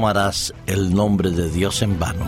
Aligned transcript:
tomarás 0.00 0.54
el 0.66 0.94
nombre 0.94 1.30
de 1.30 1.50
Dios 1.50 1.82
en 1.82 1.98
vano. 1.98 2.24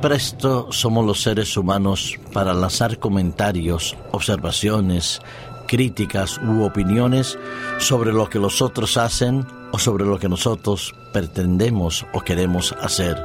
Presto 0.00 0.72
somos 0.72 1.04
los 1.04 1.22
seres 1.22 1.56
humanos 1.56 2.18
para 2.32 2.54
lanzar 2.54 2.98
comentarios, 2.98 3.96
observaciones, 4.12 5.20
críticas 5.66 6.38
u 6.38 6.62
opiniones 6.62 7.38
sobre 7.78 8.12
lo 8.12 8.28
que 8.28 8.38
los 8.38 8.62
otros 8.62 8.96
hacen 8.96 9.46
o 9.72 9.78
sobre 9.78 10.04
lo 10.04 10.18
que 10.18 10.28
nosotros 10.28 10.94
pretendemos 11.12 12.06
o 12.12 12.20
queremos 12.20 12.72
hacer. 12.80 13.16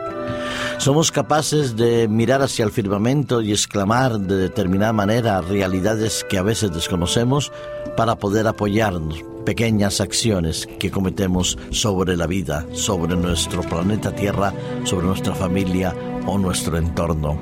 Somos 0.78 1.12
capaces 1.12 1.76
de 1.76 2.08
mirar 2.08 2.42
hacia 2.42 2.66
el 2.66 2.72
firmamento 2.72 3.42
y 3.42 3.52
exclamar 3.52 4.20
de 4.20 4.36
determinada 4.36 4.94
manera 4.94 5.42
realidades 5.42 6.26
que 6.30 6.38
a 6.38 6.44
veces 6.44 6.74
desconocemos 6.74 7.52
para 7.96 8.16
poder 8.16 8.48
apoyarnos, 8.48 9.24
pequeñas 9.46 10.02
acciones 10.02 10.68
que 10.80 10.92
cometemos 10.92 11.58
sobre 11.72 12.18
la 12.18 12.28
vida, 12.28 12.66
sobre 12.74 13.16
nuestro 13.16 13.62
planeta 13.62 14.14
Tierra, 14.16 14.54
sobre 14.84 15.08
nuestra 15.08 15.36
familia 15.36 15.96
o 16.26 16.38
nuestro 16.38 16.78
entorno. 16.78 17.38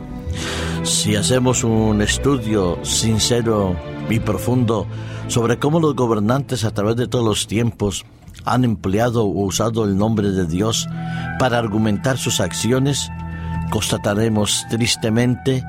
Si 0.83 1.15
hacemos 1.15 1.63
un 1.63 2.01
estudio 2.01 2.79
sincero 2.83 3.75
y 4.09 4.19
profundo 4.19 4.87
sobre 5.27 5.59
cómo 5.59 5.79
los 5.79 5.95
gobernantes 5.95 6.65
a 6.65 6.71
través 6.71 6.95
de 6.95 7.07
todos 7.07 7.25
los 7.25 7.47
tiempos 7.47 8.05
han 8.45 8.63
empleado 8.63 9.23
o 9.23 9.45
usado 9.45 9.85
el 9.85 9.97
nombre 9.97 10.31
de 10.31 10.45
Dios 10.45 10.87
para 11.39 11.59
argumentar 11.59 12.17
sus 12.17 12.39
acciones, 12.39 13.09
constataremos 13.69 14.65
tristemente 14.69 15.63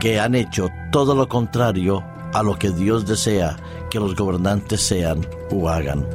que 0.00 0.18
han 0.18 0.34
hecho 0.34 0.70
todo 0.90 1.14
lo 1.14 1.28
contrario 1.28 2.02
a 2.34 2.42
lo 2.42 2.58
que 2.58 2.70
Dios 2.70 3.06
desea 3.06 3.56
que 3.90 4.00
los 4.00 4.14
gobernantes 4.14 4.82
sean 4.82 5.26
o 5.50 5.68
hagan. 5.68 6.06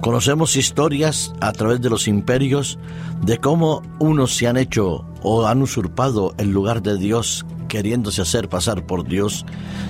Conocemos 0.00 0.56
historias 0.56 1.32
a 1.40 1.52
través 1.52 1.80
de 1.80 1.90
los 1.90 2.06
imperios 2.06 2.78
de 3.22 3.38
cómo 3.38 3.82
unos 3.98 4.36
se 4.36 4.46
han 4.46 4.56
hecho 4.56 5.04
o 5.22 5.46
han 5.46 5.62
usurpado 5.62 6.34
el 6.38 6.50
lugar 6.50 6.82
de 6.82 6.96
Dios 6.96 7.44
queriéndose 7.68 8.22
hacer 8.22 8.48
pasar 8.48 8.86
por 8.86 9.06
Dios, 9.06 9.44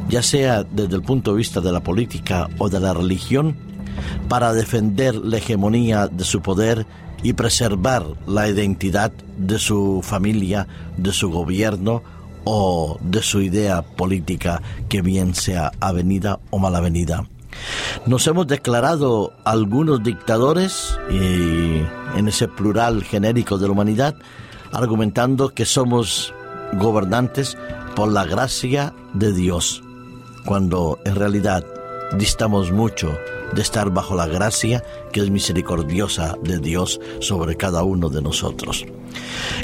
ya 0.09 0.23
sea 0.23 0.65
desde 0.65 0.97
el 0.97 1.03
punto 1.03 1.33
de 1.33 1.39
vista 1.39 1.61
de 1.61 1.73
la 1.73 1.81
política 1.81 2.49
o 2.59 2.69
de 2.69 2.81
la 2.81 2.93
religión, 2.93 3.57
para 4.29 4.53
defender 4.53 5.15
la 5.15 5.39
hegemonía 5.39 6.09
de 6.09 6.25
su 6.25 6.41
poder 6.41 6.87
y 7.23 7.33
preservar 7.33 8.05
la 8.27 8.49
identidad 8.49 9.13
de 9.37 9.59
su 9.59 10.01
familia, 10.03 10.67
de 10.97 11.13
su 11.13 11.31
gobierno 11.31 12.03
o 12.51 12.97
de 13.03 13.23
su 13.23 13.43
idea 13.43 13.83
política, 13.83 14.63
que 14.89 15.03
bien 15.03 15.35
sea 15.35 15.71
avenida 15.81 16.41
o 16.49 16.59
malavenida. 16.59 17.29
Nos 18.07 18.27
hemos 18.27 18.47
declarado 18.47 19.35
algunos 19.45 20.03
dictadores, 20.03 20.99
y 21.11 21.83
en 22.17 22.27
ese 22.27 22.49
plural 22.49 23.05
genérico 23.05 23.59
de 23.59 23.67
la 23.67 23.73
humanidad, 23.73 24.15
argumentando 24.73 25.51
que 25.51 25.67
somos 25.67 26.33
gobernantes 26.73 27.59
por 27.95 28.11
la 28.11 28.25
gracia 28.25 28.95
de 29.13 29.35
Dios, 29.35 29.83
cuando 30.47 31.01
en 31.05 31.17
realidad 31.17 31.67
distamos 32.17 32.73
mucho 32.73 33.13
de 33.53 33.61
estar 33.61 33.91
bajo 33.91 34.15
la 34.15 34.27
gracia 34.27 34.83
que 35.13 35.21
es 35.21 35.29
misericordiosa 35.29 36.35
de 36.43 36.61
Dios 36.61 36.99
sobre 37.21 37.57
cada 37.57 37.83
uno 37.83 38.09
de 38.09 38.23
nosotros. 38.23 38.87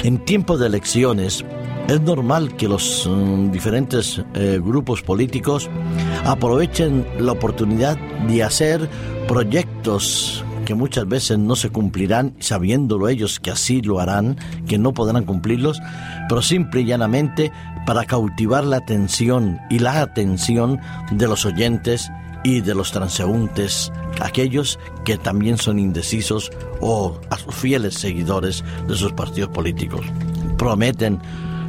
En 0.03 0.23
tiempo 0.23 0.59
de 0.59 0.67
elecciones, 0.67 1.43
es 1.87 2.01
normal 2.01 2.55
que 2.55 2.67
los 2.67 3.07
mm, 3.09 3.51
diferentes 3.51 4.21
eh, 4.33 4.59
grupos 4.63 5.01
políticos 5.01 5.69
aprovechen 6.25 7.05
la 7.19 7.33
oportunidad 7.33 7.97
de 8.27 8.43
hacer 8.43 8.89
proyectos 9.27 10.43
que 10.65 10.73
muchas 10.73 11.07
veces 11.07 11.37
no 11.37 11.55
se 11.55 11.69
cumplirán, 11.69 12.33
sabiéndolo 12.39 13.07
ellos 13.07 13.39
que 13.39 13.51
así 13.51 13.81
lo 13.81 13.99
harán, 13.99 14.37
que 14.67 14.79
no 14.79 14.93
podrán 14.93 15.23
cumplirlos, 15.23 15.79
pero 16.27 16.41
simple 16.41 16.81
y 16.81 16.85
llanamente 16.85 17.51
para 17.85 18.05
cautivar 18.05 18.63
la 18.63 18.77
atención 18.77 19.59
y 19.69 19.77
la 19.77 20.01
atención 20.01 20.79
de 21.11 21.27
los 21.27 21.45
oyentes 21.45 22.11
y 22.43 22.61
de 22.61 22.73
los 22.75 22.91
transeúntes, 22.91 23.91
aquellos 24.21 24.79
que 25.03 25.17
también 25.17 25.57
son 25.57 25.79
indecisos 25.79 26.51
o 26.81 27.19
a 27.29 27.37
sus 27.37 27.53
fieles 27.53 27.95
seguidores 27.95 28.63
de 28.87 28.95
sus 28.95 29.13
partidos 29.13 29.49
políticos. 29.49 30.05
Prometen 30.57 31.19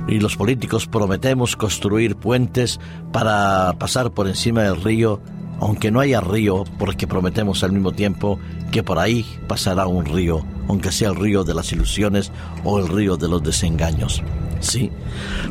y 0.08 0.20
los 0.20 0.36
políticos 0.36 0.86
prometemos 0.86 1.56
construir 1.56 2.16
puentes 2.16 2.78
para 3.12 3.74
pasar 3.78 4.12
por 4.12 4.28
encima 4.28 4.62
del 4.62 4.82
río, 4.82 5.20
aunque 5.60 5.90
no 5.90 6.00
haya 6.00 6.20
río, 6.20 6.64
porque 6.78 7.06
prometemos 7.06 7.64
al 7.64 7.72
mismo 7.72 7.92
tiempo 7.92 8.38
que 8.70 8.82
por 8.82 8.98
ahí 8.98 9.26
pasará 9.48 9.86
un 9.86 10.04
río, 10.04 10.44
aunque 10.68 10.92
sea 10.92 11.10
el 11.10 11.16
río 11.16 11.44
de 11.44 11.54
las 11.54 11.72
ilusiones 11.72 12.30
o 12.64 12.78
el 12.78 12.88
río 12.88 13.16
de 13.16 13.28
los 13.28 13.42
desengaños. 13.42 14.22
Sí, 14.60 14.90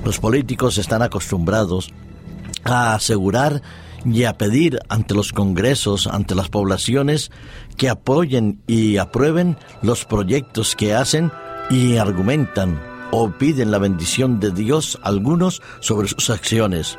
los 0.03 0.19
políticos 0.19 0.77
están 0.77 1.01
acostumbrados 1.01 1.93
a 2.63 2.95
asegurar 2.95 3.61
y 4.05 4.23
a 4.23 4.37
pedir 4.37 4.79
ante 4.87 5.15
los 5.15 5.33
congresos, 5.33 6.07
ante 6.07 6.35
las 6.35 6.49
poblaciones, 6.49 7.31
que 7.75 7.89
apoyen 7.89 8.61
y 8.67 8.97
aprueben 8.97 9.57
los 9.81 10.05
proyectos 10.05 10.75
que 10.75 10.93
hacen 10.93 11.31
y 11.69 11.97
argumentan 11.97 12.94
o 13.11 13.29
piden 13.29 13.71
la 13.71 13.77
bendición 13.77 14.39
de 14.39 14.51
Dios 14.51 14.99
algunos 15.01 15.61
sobre 15.79 16.07
sus 16.07 16.29
acciones. 16.29 16.97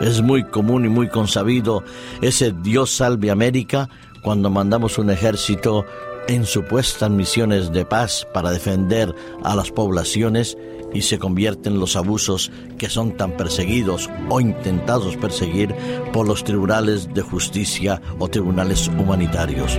Es 0.00 0.22
muy 0.22 0.44
común 0.44 0.84
y 0.84 0.88
muy 0.88 1.08
consabido 1.08 1.84
ese 2.22 2.52
Dios 2.52 2.90
salve 2.90 3.30
América 3.30 3.88
cuando 4.22 4.50
mandamos 4.50 4.98
un 4.98 5.10
ejército 5.10 5.84
en 6.28 6.46
supuestas 6.46 7.10
misiones 7.10 7.72
de 7.72 7.84
paz 7.84 8.26
para 8.32 8.50
defender 8.50 9.14
a 9.42 9.54
las 9.56 9.70
poblaciones 9.70 10.56
y 10.92 11.02
se 11.02 11.18
convierten 11.18 11.78
los 11.78 11.96
abusos 11.96 12.50
que 12.78 12.88
son 12.88 13.16
tan 13.16 13.36
perseguidos 13.36 14.10
o 14.28 14.40
intentados 14.40 15.16
perseguir 15.16 15.74
por 16.12 16.26
los 16.26 16.44
tribunales 16.44 17.12
de 17.14 17.22
justicia 17.22 18.00
o 18.18 18.28
tribunales 18.28 18.88
humanitarios. 18.88 19.78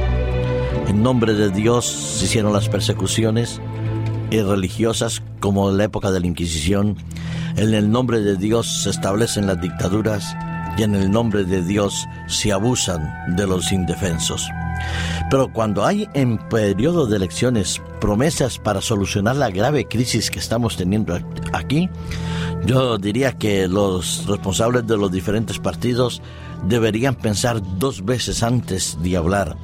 En 0.87 1.03
nombre 1.03 1.33
de 1.33 1.49
Dios 1.51 1.85
se 1.85 2.25
hicieron 2.25 2.53
las 2.53 2.69
persecuciones, 2.69 3.61
y 4.31 4.41
religiosas 4.41 5.21
como 5.39 5.69
en 5.69 5.77
la 5.77 5.83
época 5.83 6.09
de 6.09 6.19
la 6.19 6.27
Inquisición. 6.27 6.97
En 7.57 7.73
el 7.73 7.91
nombre 7.91 8.21
de 8.21 8.37
Dios 8.37 8.83
se 8.83 8.89
establecen 8.89 9.45
las 9.45 9.61
dictaduras 9.61 10.35
y 10.77 10.83
en 10.83 10.95
el 10.95 11.11
nombre 11.11 11.43
de 11.43 11.61
Dios 11.61 12.07
se 12.27 12.51
abusan 12.51 13.35
de 13.35 13.45
los 13.45 13.71
indefensos. 13.71 14.49
Pero 15.29 15.51
cuando 15.51 15.85
hay 15.85 16.07
en 16.13 16.37
periodo 16.49 17.05
de 17.05 17.17
elecciones 17.17 17.81
promesas 17.99 18.57
para 18.57 18.81
solucionar 18.81 19.35
la 19.35 19.51
grave 19.51 19.85
crisis 19.85 20.31
que 20.31 20.39
estamos 20.39 20.77
teniendo 20.77 21.19
aquí, 21.53 21.89
yo 22.65 22.97
diría 22.97 23.33
que 23.33 23.67
los 23.67 24.25
responsables 24.27 24.87
de 24.87 24.97
los 24.97 25.11
diferentes 25.11 25.59
partidos 25.59 26.21
deberían 26.67 27.15
pensar 27.15 27.61
dos 27.77 28.05
veces 28.05 28.43
antes 28.43 28.97
de 29.01 29.17
hablar 29.17 29.57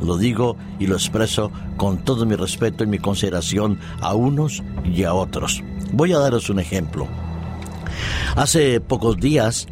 lo 0.00 0.16
digo 0.16 0.56
y 0.78 0.86
lo 0.86 0.94
expreso 0.94 1.50
con 1.76 1.98
todo 1.98 2.26
mi 2.26 2.34
respeto 2.34 2.84
y 2.84 2.86
mi 2.86 2.98
consideración 2.98 3.78
a 4.00 4.14
unos 4.14 4.62
y 4.84 5.04
a 5.04 5.14
otros. 5.14 5.62
Voy 5.92 6.12
a 6.12 6.18
daros 6.18 6.50
un 6.50 6.60
ejemplo. 6.60 7.06
Hace 8.36 8.80
pocos 8.80 9.16
días, 9.18 9.66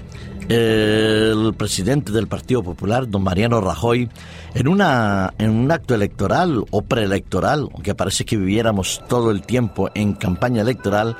el 0.48 1.54
presidente 1.56 2.12
del 2.12 2.28
Partido 2.28 2.62
Popular, 2.62 3.08
don 3.08 3.22
Mariano 3.22 3.60
Rajoy, 3.60 4.08
en, 4.54 4.68
una, 4.68 5.34
en 5.38 5.50
un 5.50 5.70
acto 5.70 5.94
electoral 5.94 6.64
o 6.70 6.82
preelectoral, 6.82 7.68
aunque 7.72 7.94
parece 7.94 8.24
que 8.24 8.36
viviéramos 8.36 9.02
todo 9.08 9.30
el 9.30 9.42
tiempo 9.42 9.90
en 9.94 10.14
campaña 10.14 10.62
electoral, 10.62 11.16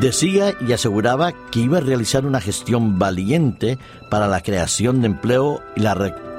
decía 0.00 0.54
y 0.66 0.72
aseguraba 0.72 1.32
que 1.50 1.60
iba 1.60 1.78
a 1.78 1.82
realizar 1.82 2.26
una 2.26 2.40
gestión 2.40 2.98
valiente 2.98 3.78
para 4.10 4.28
la 4.28 4.42
creación 4.42 5.00
de 5.00 5.06
empleo 5.06 5.60
y 5.76 5.80
la 5.80 5.94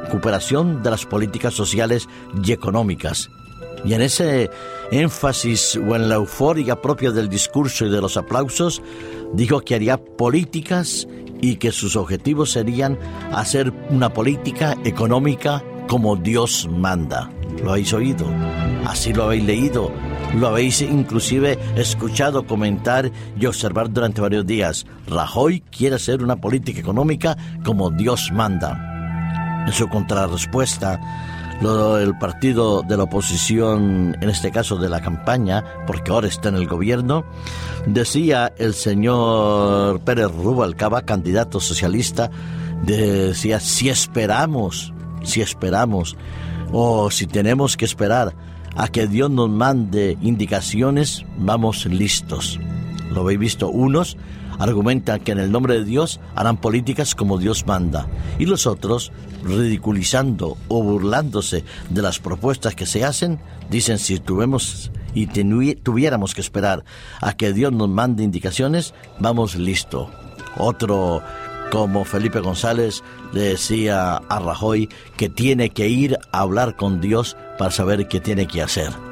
recuperación 0.05 0.81
de 0.83 0.91
las 0.91 1.05
políticas 1.05 1.53
sociales 1.53 2.07
y 2.43 2.51
económicas. 2.51 3.29
Y 3.85 3.93
en 3.93 4.01
ese 4.01 4.49
énfasis 4.91 5.77
o 5.77 5.95
en 5.95 6.09
la 6.09 6.15
euforia 6.15 6.81
propia 6.81 7.11
del 7.11 7.29
discurso 7.29 7.85
y 7.85 7.89
de 7.89 8.01
los 8.01 8.17
aplausos, 8.17 8.81
dijo 9.33 9.61
que 9.61 9.75
haría 9.75 9.97
políticas 9.97 11.07
y 11.41 11.55
que 11.55 11.71
sus 11.71 11.95
objetivos 11.95 12.51
serían 12.51 12.97
hacer 13.31 13.71
una 13.89 14.13
política 14.13 14.75
económica 14.83 15.63
como 15.87 16.15
Dios 16.15 16.67
manda. 16.71 17.31
¿Lo 17.63 17.71
habéis 17.71 17.93
oído? 17.93 18.25
Así 18.85 19.11
lo 19.11 19.25
habéis 19.25 19.43
leído 19.43 19.91
Lo 20.35 20.47
habéis 20.47 20.81
inclusive 20.81 21.57
escuchado 21.75 22.45
comentar 22.45 23.11
y 23.39 23.45
observar 23.45 23.91
durante 23.91 24.21
varios 24.21 24.45
días. 24.45 24.85
Rajoy 25.07 25.61
quiere 25.61 25.95
hacer 25.95 26.23
una 26.23 26.35
política 26.35 26.79
económica 26.79 27.35
como 27.63 27.89
Dios 27.89 28.31
manda. 28.31 28.88
En 29.65 29.73
su 29.73 29.87
contrarrespuesta, 29.87 30.99
el 31.61 32.17
partido 32.17 32.81
de 32.83 32.95
la 32.95 33.03
oposición, 33.03 34.15
en 34.21 34.29
este 34.29 34.51
caso 34.51 34.77
de 34.77 34.89
la 34.89 35.01
campaña, 35.01 35.63
porque 35.85 36.11
ahora 36.11 36.27
está 36.27 36.49
en 36.49 36.55
el 36.55 36.67
gobierno, 36.67 37.25
decía 37.85 38.53
el 38.57 38.73
señor 38.73 39.99
Pérez 40.01 40.31
Rubalcaba, 40.31 41.01
candidato 41.01 41.59
socialista, 41.59 42.31
decía, 42.83 43.59
si 43.59 43.89
esperamos, 43.89 44.93
si 45.23 45.41
esperamos, 45.41 46.15
o 46.71 47.11
si 47.11 47.27
tenemos 47.27 47.75
que 47.75 47.85
esperar 47.85 48.33
a 48.75 48.87
que 48.87 49.07
Dios 49.07 49.29
nos 49.29 49.49
mande 49.49 50.17
indicaciones, 50.21 51.25
vamos 51.37 51.85
listos. 51.85 52.59
Lo 53.11 53.21
habéis 53.21 53.39
visto, 53.39 53.69
unos 53.69 54.17
argumentan 54.59 55.21
que 55.21 55.31
en 55.31 55.39
el 55.39 55.51
nombre 55.51 55.79
de 55.79 55.85
Dios 55.85 56.19
harán 56.35 56.57
políticas 56.57 57.15
como 57.15 57.37
Dios 57.37 57.65
manda, 57.65 58.07
y 58.37 58.45
los 58.45 58.67
otros, 58.67 59.11
ridiculizando 59.43 60.57
o 60.67 60.83
burlándose 60.83 61.63
de 61.89 62.01
las 62.01 62.19
propuestas 62.19 62.75
que 62.75 62.85
se 62.85 63.03
hacen, 63.03 63.39
dicen 63.69 63.97
si 63.97 64.19
tuvemos 64.19 64.91
y 65.13 65.25
tuviéramos 65.75 66.35
que 66.35 66.41
esperar 66.41 66.83
a 67.21 67.33
que 67.33 67.53
Dios 67.53 67.71
nos 67.71 67.89
mande 67.89 68.23
indicaciones, 68.23 68.93
vamos 69.19 69.55
listo. 69.55 70.11
Otro 70.57 71.23
como 71.71 72.03
Felipe 72.03 72.39
González 72.39 73.03
le 73.31 73.41
decía 73.41 74.17
a 74.17 74.39
Rajoy 74.39 74.89
que 75.17 75.29
tiene 75.29 75.69
que 75.69 75.87
ir 75.87 76.17
a 76.31 76.41
hablar 76.41 76.75
con 76.75 76.99
Dios 76.99 77.37
para 77.57 77.71
saber 77.71 78.07
qué 78.07 78.19
tiene 78.19 78.47
que 78.47 78.61
hacer. 78.61 79.08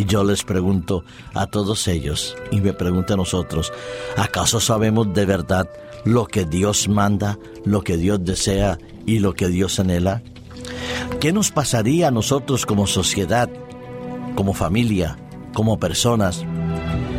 Y 0.00 0.06
yo 0.06 0.24
les 0.24 0.44
pregunto 0.44 1.04
a 1.34 1.46
todos 1.46 1.86
ellos, 1.86 2.34
y 2.50 2.62
me 2.62 2.72
pregunto 2.72 3.12
a 3.12 3.18
nosotros, 3.18 3.70
¿acaso 4.16 4.58
sabemos 4.58 5.12
de 5.12 5.26
verdad 5.26 5.68
lo 6.06 6.24
que 6.24 6.46
Dios 6.46 6.88
manda, 6.88 7.38
lo 7.66 7.82
que 7.82 7.98
Dios 7.98 8.24
desea 8.24 8.78
y 9.04 9.18
lo 9.18 9.34
que 9.34 9.48
Dios 9.48 9.78
anhela? 9.78 10.22
¿Qué 11.20 11.34
nos 11.34 11.50
pasaría 11.50 12.08
a 12.08 12.10
nosotros 12.10 12.64
como 12.64 12.86
sociedad, 12.86 13.50
como 14.36 14.54
familia, 14.54 15.18
como 15.52 15.78
personas, 15.78 16.46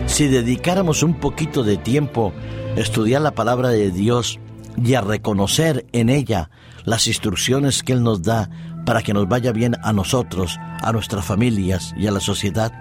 si 0.07 0.27
dedicáramos 0.27 1.03
un 1.03 1.19
poquito 1.19 1.61
de 1.61 1.77
tiempo 1.77 2.33
a 2.75 2.79
estudiar 2.79 3.21
la 3.21 3.35
palabra 3.35 3.69
de 3.69 3.91
Dios 3.91 4.39
y 4.83 4.95
a 4.95 5.01
reconocer 5.01 5.85
en 5.91 6.09
ella 6.09 6.49
las 6.83 7.05
instrucciones 7.05 7.83
que 7.83 7.93
Él 7.93 8.01
nos 8.01 8.23
da 8.23 8.49
para 8.85 9.01
que 9.01 9.13
nos 9.13 9.27
vaya 9.27 9.51
bien 9.51 9.75
a 9.83 9.93
nosotros, 9.93 10.59
a 10.81 10.91
nuestras 10.91 11.25
familias 11.25 11.93
y 11.97 12.07
a 12.07 12.11
la 12.11 12.19
sociedad. 12.19 12.71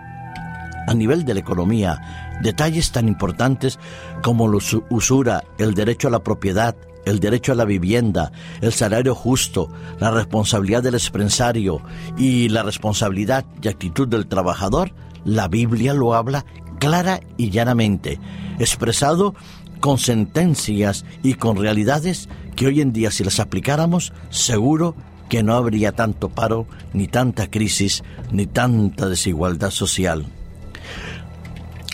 A 0.87 0.94
nivel 0.94 1.25
de 1.25 1.35
la 1.35 1.41
economía, 1.41 2.38
detalles 2.43 2.91
tan 2.91 3.06
importantes 3.06 3.79
como 4.23 4.49
la 4.49 4.58
usura, 4.91 5.44
el 5.58 5.75
derecho 5.75 6.08
a 6.08 6.11
la 6.11 6.23
propiedad, 6.23 6.75
el 7.05 7.20
derecho 7.20 7.52
a 7.52 7.55
la 7.55 7.64
vivienda, 7.64 8.32
el 8.61 8.73
salario 8.73 9.14
justo, 9.14 9.70
la 9.99 10.11
responsabilidad 10.11 10.82
del 10.82 10.94
empresario 10.94 11.81
y 12.17 12.49
la 12.49 12.62
responsabilidad 12.62 13.44
y 13.62 13.69
actitud 13.69 14.08
del 14.08 14.26
trabajador, 14.26 14.93
la 15.25 15.49
Biblia 15.49 15.94
lo 15.94 16.14
habla 16.14 16.44
clara 16.79 17.20
y 17.37 17.50
llanamente, 17.50 18.19
expresado 18.58 19.35
con 19.81 19.99
sentencias 19.99 21.05
y 21.23 21.35
con 21.35 21.56
realidades 21.56 22.29
que 22.56 22.67
hoy 22.67 22.81
en 22.81 22.93
día 22.93 23.11
si 23.11 23.25
las 23.25 23.41
aplicáramos, 23.41 24.12
seguro 24.31 24.94
que 25.31 25.43
no 25.43 25.55
habría 25.55 25.93
tanto 25.93 26.29
paro, 26.29 26.67
ni 26.93 27.06
tanta 27.06 27.49
crisis, 27.49 28.03
ni 28.32 28.47
tanta 28.47 29.09
desigualdad 29.09 29.71
social. 29.71 30.27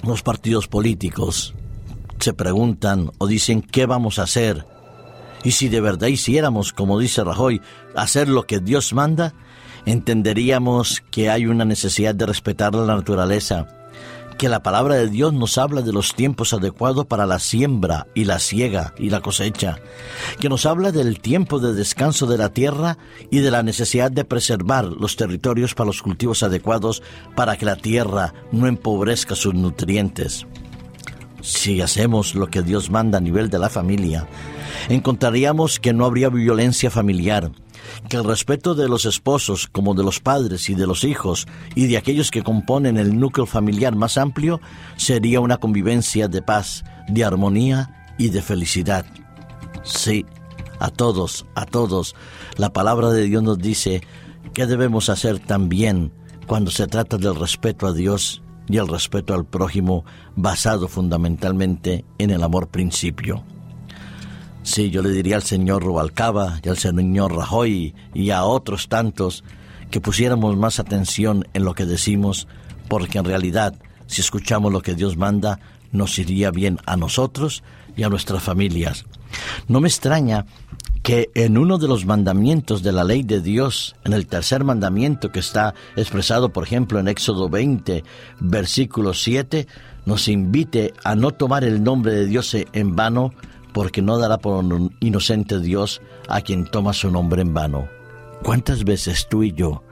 Los 0.03 0.23
partidos 0.23 0.67
políticos 0.67 1.55
se 2.19 2.33
preguntan 2.33 3.11
o 3.19 3.27
dicen 3.27 3.61
qué 3.61 3.85
vamos 3.87 4.19
a 4.19 4.23
hacer. 4.23 4.67
Y 5.45 5.53
si 5.53 5.69
de 5.69 5.83
verdad 5.83 6.09
hiciéramos, 6.09 6.73
como 6.73 6.99
dice 6.99 7.23
Rajoy, 7.23 7.61
hacer 7.95 8.29
lo 8.29 8.45
que 8.45 8.59
Dios 8.59 8.95
manda, 8.95 9.35
entenderíamos 9.85 11.03
que 11.11 11.29
hay 11.29 11.47
una 11.47 11.67
necesidad 11.67 12.15
de 12.15 12.27
respetar 12.27 12.75
la 12.75 12.97
naturaleza, 12.97 13.69
que 14.39 14.49
la 14.49 14.63
palabra 14.63 14.97
de 14.97 15.09
Dios 15.09 15.33
nos 15.33 15.59
habla 15.59 15.83
de 15.83 15.93
los 15.93 16.15
tiempos 16.15 16.53
adecuados 16.53 17.07
para 17.07 17.27
la 17.27 17.39
siembra 17.39 18.07
y 18.15 18.25
la 18.25 18.39
siega 18.39 18.95
y 18.99 19.11
la 19.11 19.21
cosecha, 19.21 19.79
que 20.41 20.49
nos 20.49 20.67
habla 20.67 20.93
del 20.93 21.21
tiempo 21.21 21.59
de 21.59 21.73
descanso 21.73 22.27
de 22.27 22.39
la 22.39 22.51
tierra 22.51 22.99
y 23.31 23.39
de 23.39 23.51
la 23.51 23.63
necesidad 23.63 24.11
de 24.11 24.25
preservar 24.25 24.85
los 24.85 25.17
territorios 25.17 25.75
para 25.75 25.87
los 25.87 26.03
cultivos 26.03 26.43
adecuados 26.43 27.03
para 27.35 27.57
que 27.57 27.65
la 27.67 27.77
tierra 27.77 28.35
no 28.53 28.67
empobrezca 28.67 29.35
sus 29.35 29.55
nutrientes. 29.55 30.47
Si 31.41 31.81
hacemos 31.81 32.35
lo 32.35 32.49
que 32.49 32.63
Dios 32.63 32.91
manda 32.91 33.19
a 33.19 33.21
nivel 33.21 33.51
de 33.51 33.59
la 33.59 33.71
familia, 33.71 34.27
encontraríamos 34.89 35.79
que 35.79 35.93
no 35.93 36.05
habría 36.05 36.29
violencia 36.29 36.91
familiar, 36.91 37.53
que 38.09 38.17
el 38.17 38.25
respeto 38.25 38.75
de 38.75 38.89
los 38.89 39.05
esposos 39.05 39.67
como 39.67 39.95
de 39.95 40.05
los 40.05 40.21
padres 40.21 40.69
y 40.71 40.75
de 40.75 40.87
los 40.87 41.05
hijos 41.05 41.47
y 41.75 41.87
de 41.87 41.97
aquellos 41.97 42.31
que 42.31 42.43
componen 42.43 42.97
el 42.97 43.19
núcleo 43.19 43.47
familiar 43.47 43.95
más 43.95 44.19
amplio 44.19 44.61
sería 44.97 45.41
una 45.41 45.59
convivencia 45.59 46.29
de 46.29 46.43
paz, 46.43 46.85
de 47.09 47.25
armonía 47.25 48.15
y 48.19 48.31
de 48.31 48.43
felicidad. 48.43 49.07
Sí, 49.83 50.27
a 50.79 50.91
todos, 50.91 51.47
a 51.55 51.65
todos, 51.65 52.15
la 52.57 52.73
palabra 52.73 53.11
de 53.11 53.25
Dios 53.25 53.43
nos 53.43 53.59
dice 53.59 54.03
que 54.53 54.67
debemos 54.67 55.09
hacer 55.09 55.39
también 55.39 56.13
cuando 56.47 56.71
se 56.71 56.87
trata 56.87 57.19
del 57.19 57.35
respeto 57.35 57.87
a 57.87 57.93
Dios 57.93 58.43
y 58.69 58.79
el 58.79 58.89
respeto 58.89 59.35
al 59.35 59.45
prójimo 59.45 60.05
basado 60.35 60.89
fundamentalmente 60.89 62.05
en 62.19 62.31
el 62.31 62.43
amor 62.43 62.69
principio. 62.69 63.45
Sí, 64.67 64.91
yo 64.91 65.01
le 65.01 65.11
diría 65.11 65.37
al 65.37 65.45
señor 65.45 65.85
Rubalcaba 65.85 66.59
y 66.61 66.69
al 66.69 66.77
señor 66.77 67.37
Rajoy 67.37 67.95
y 68.13 68.31
a 68.31 68.43
otros 68.43 68.89
tantos 68.89 69.45
que 69.93 70.01
pusiéramos 70.01 70.57
más 70.57 70.81
atención 70.81 71.47
en 71.55 71.65
lo 71.65 71.73
que 71.75 71.87
decimos, 71.87 72.49
porque 72.89 73.19
en 73.19 73.27
realidad, 73.27 73.77
si 74.09 74.23
escuchamos 74.23 74.73
lo 74.73 74.83
que 74.83 74.97
Dios 74.97 75.17
manda, 75.17 75.61
nos 75.93 76.19
iría 76.19 76.51
bien 76.51 76.81
a 76.85 76.97
nosotros 76.97 77.63
y 77.97 78.03
a 78.03 78.09
nuestras 78.09 78.43
familias. 78.43 79.07
No 79.69 79.81
me 79.81 79.87
extraña 79.87 80.47
que 81.05 81.31
en 81.37 81.59
uno 81.59 81.79
de 81.79 81.87
los 81.87 82.05
mandamientos 82.05 82.83
de 82.83 82.91
la 82.91 83.05
ley 83.05 83.23
de 83.23 83.41
Dios, 83.41 83.95
en 84.05 84.15
el 84.15 84.27
tercer 84.27 84.65
mandamiento 84.65 85.31
que 85.31 85.39
está 85.39 85.75
expresado, 85.95 86.49
por 86.49 86.65
ejemplo, 86.65 86.99
en 86.99 87.07
Éxodo 87.07 87.49
20, 87.49 88.03
versículo 88.41 89.15
7, 89.15 89.69
nos 90.07 90.27
invite 90.27 90.93
a 91.05 91.15
no 91.15 91.31
tomar 91.31 91.63
el 91.63 91.85
nombre 91.85 92.13
de 92.13 92.27
Dios 92.27 92.57
en 92.73 92.97
vano, 92.97 93.33
porque 93.77 94.01
no 94.01 94.17
dará 94.17 94.39
por 94.39 94.65
un 94.65 94.97
inocente 95.01 95.61
Dios 95.61 96.01
a 96.29 96.41
quien 96.41 96.65
toma 96.65 96.95
su 96.95 97.11
nombre 97.11 97.43
en 97.43 97.53
vano. 97.53 97.87
¿Cuántas 98.43 98.85
veces 98.85 99.27
tú 99.29 99.43
y 99.43 99.53
yo 99.53 99.83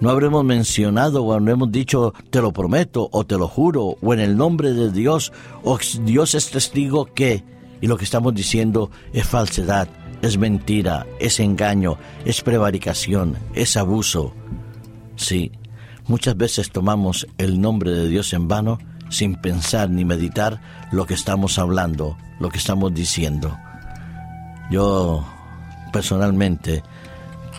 no 0.00 0.10
habremos 0.10 0.44
mencionado 0.44 1.22
o 1.22 1.38
no 1.38 1.52
hemos 1.52 1.70
dicho 1.70 2.12
te 2.30 2.42
lo 2.42 2.52
prometo 2.52 3.08
o 3.12 3.24
te 3.24 3.38
lo 3.38 3.46
juro 3.46 3.96
o 4.02 4.14
en 4.14 4.18
el 4.18 4.36
nombre 4.36 4.72
de 4.72 4.90
Dios 4.90 5.32
o 5.62 5.78
Dios 6.02 6.34
es 6.34 6.50
testigo 6.50 7.06
que 7.06 7.44
y 7.80 7.86
lo 7.86 7.96
que 7.96 8.02
estamos 8.02 8.34
diciendo 8.34 8.90
es 9.12 9.28
falsedad, 9.28 9.86
es 10.22 10.36
mentira, 10.36 11.06
es 11.20 11.38
engaño, 11.38 11.98
es 12.24 12.42
prevaricación, 12.42 13.36
es 13.54 13.76
abuso. 13.76 14.34
Sí, 15.14 15.52
muchas 16.08 16.36
veces 16.36 16.72
tomamos 16.72 17.28
el 17.38 17.60
nombre 17.60 17.92
de 17.92 18.08
Dios 18.08 18.32
en 18.32 18.48
vano 18.48 18.80
sin 19.08 19.36
pensar 19.36 19.88
ni 19.88 20.04
meditar 20.04 20.60
lo 20.90 21.06
que 21.06 21.14
estamos 21.14 21.60
hablando 21.60 22.16
lo 22.40 22.48
que 22.48 22.58
estamos 22.58 22.92
diciendo. 22.92 23.56
Yo 24.70 25.24
personalmente 25.92 26.82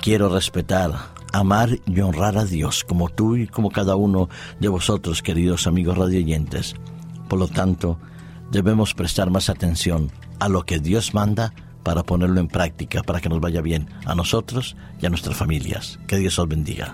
quiero 0.02 0.28
respetar, 0.28 0.92
amar 1.32 1.70
y 1.86 2.02
honrar 2.02 2.38
a 2.38 2.46
Dios 2.46 2.84
como 2.84 3.10
tú 3.10 3.38
y 3.38 3.48
como 3.48 3.70
cada 3.70 3.96
uno 3.96 4.28
de 4.60 4.68
vosotros, 4.68 5.22
queridos 5.22 5.68
amigos 5.68 5.98
radioyentes. 5.98 6.76
Por 7.30 7.40
lo 7.40 7.48
tanto, 7.48 7.98
debemos 8.52 8.94
prestar 8.94 9.30
más 9.30 9.50
atención 9.50 10.12
a 10.40 10.50
lo 10.50 10.64
que 10.64 10.80
Dios 10.80 11.14
manda 11.14 11.54
para 11.84 12.04
ponerlo 12.04 12.40
en 12.40 12.48
práctica, 12.48 13.04
para 13.04 13.22
que 13.22 13.30
nos 13.30 13.40
vaya 13.40 13.62
bien 13.62 13.88
a 14.06 14.16
nosotros 14.16 14.76
y 15.02 15.06
a 15.06 15.10
nuestras 15.10 15.38
familias. 15.38 16.00
Que 16.08 16.18
Dios 16.18 16.38
os 16.40 16.48
bendiga. 16.48 16.94